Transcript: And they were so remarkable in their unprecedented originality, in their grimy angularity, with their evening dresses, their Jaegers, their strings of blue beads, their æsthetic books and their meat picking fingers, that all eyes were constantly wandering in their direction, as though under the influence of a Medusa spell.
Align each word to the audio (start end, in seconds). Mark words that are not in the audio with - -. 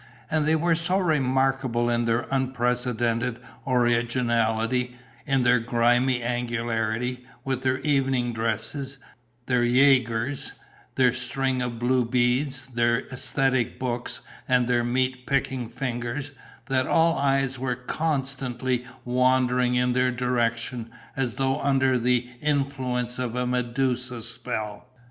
And 0.31 0.47
they 0.47 0.55
were 0.55 0.73
so 0.73 0.97
remarkable 0.97 1.87
in 1.91 2.05
their 2.05 2.25
unprecedented 2.31 3.37
originality, 3.67 4.95
in 5.27 5.43
their 5.43 5.59
grimy 5.59 6.23
angularity, 6.23 7.23
with 7.45 7.61
their 7.61 7.77
evening 7.81 8.33
dresses, 8.33 8.97
their 9.45 9.63
Jaegers, 9.63 10.53
their 10.95 11.13
strings 11.13 11.61
of 11.61 11.77
blue 11.77 12.03
beads, 12.03 12.65
their 12.69 13.03
æsthetic 13.13 13.77
books 13.77 14.21
and 14.47 14.67
their 14.67 14.83
meat 14.83 15.27
picking 15.27 15.69
fingers, 15.69 16.31
that 16.65 16.87
all 16.87 17.15
eyes 17.19 17.59
were 17.59 17.75
constantly 17.75 18.83
wandering 19.05 19.75
in 19.75 19.93
their 19.93 20.11
direction, 20.11 20.89
as 21.15 21.33
though 21.33 21.61
under 21.61 21.99
the 21.99 22.27
influence 22.41 23.19
of 23.19 23.35
a 23.35 23.45
Medusa 23.45 24.23
spell. 24.23 24.87